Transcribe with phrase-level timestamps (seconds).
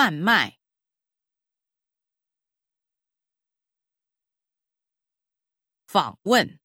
[0.00, 0.58] 贩卖、
[5.86, 6.58] 访问、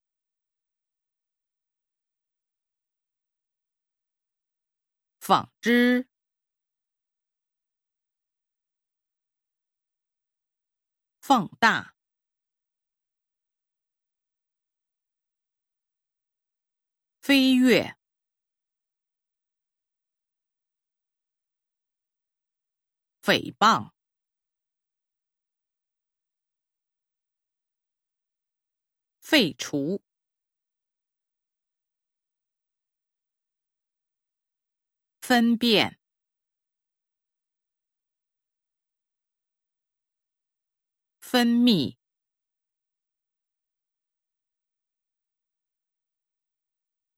[5.20, 6.08] 纺织、
[11.20, 11.94] 放大、
[17.20, 17.98] 飞跃。
[23.26, 23.90] 诽谤、
[29.20, 30.04] 废除、
[35.22, 35.98] 分辨、
[41.20, 41.98] 分泌、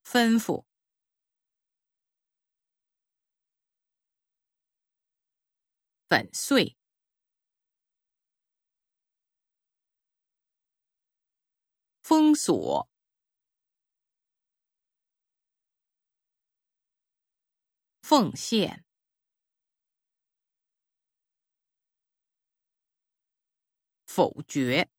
[0.06, 0.77] 吩咐。
[6.10, 6.78] 粉碎、
[12.02, 12.90] 封锁、
[18.02, 18.86] 奉献、
[24.06, 24.90] 否决、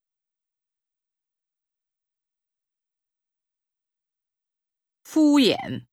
[5.02, 5.86] 敷衍。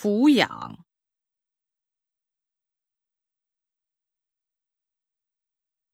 [0.00, 0.86] 抚养、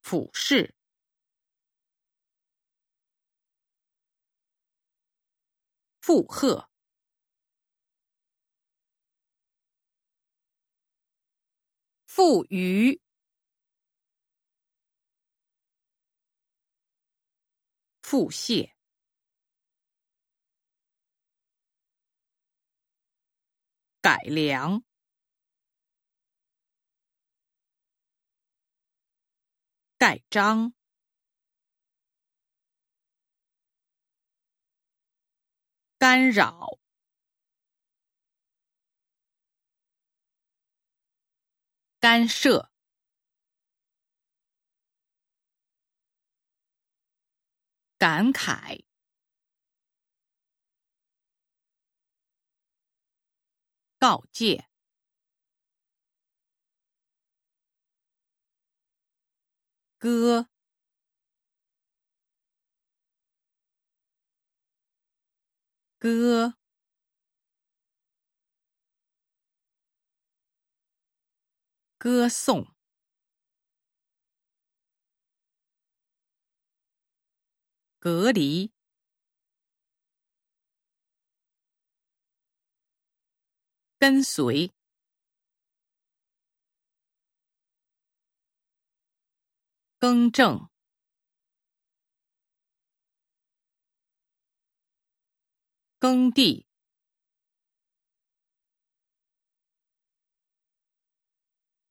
[0.01, 0.73] 俯视、
[6.01, 6.71] 负荷、
[12.07, 13.01] 富余、
[18.03, 18.76] 腹泻。
[24.07, 24.85] 改良、
[29.99, 30.73] 盖章、
[35.99, 36.79] 干扰、
[41.99, 42.71] 干涉、
[47.99, 48.86] 感慨。
[54.07, 54.65] 告诫、
[59.99, 60.47] 歌、
[65.99, 66.55] 歌、
[71.99, 72.67] 歌颂、
[78.01, 78.76] 隔离。
[83.99, 84.71] 跟随，
[89.99, 90.69] 更正，
[95.99, 96.67] 耕地，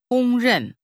[0.08, 0.78] 公认，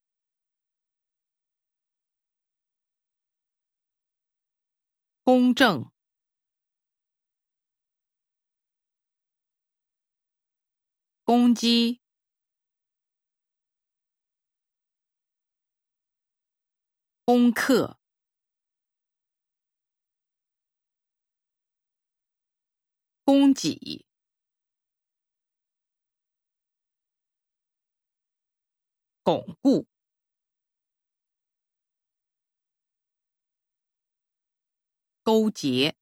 [5.23, 5.91] 公正。
[11.31, 12.01] 攻击，
[17.23, 17.97] 攻克，
[23.23, 24.05] 供给，
[29.23, 29.87] 巩固，
[35.23, 36.00] 勾结。